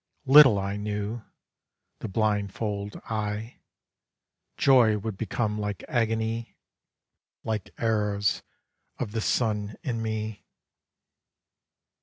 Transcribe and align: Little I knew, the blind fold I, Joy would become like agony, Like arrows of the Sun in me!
Little 0.25 0.57
I 0.57 0.77
knew, 0.77 1.21
the 1.99 2.07
blind 2.07 2.51
fold 2.55 2.99
I, 3.07 3.59
Joy 4.57 4.97
would 4.97 5.15
become 5.15 5.59
like 5.59 5.83
agony, 5.87 6.57
Like 7.43 7.69
arrows 7.77 8.41
of 8.97 9.11
the 9.11 9.21
Sun 9.21 9.75
in 9.83 10.01
me! 10.01 10.43